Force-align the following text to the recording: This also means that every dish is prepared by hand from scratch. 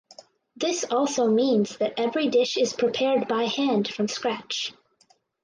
This 0.55 0.83
also 0.85 1.27
means 1.27 1.77
that 1.77 1.93
every 1.99 2.27
dish 2.29 2.57
is 2.57 2.73
prepared 2.73 3.27
by 3.27 3.43
hand 3.43 3.87
from 3.87 4.07
scratch. 4.07 4.73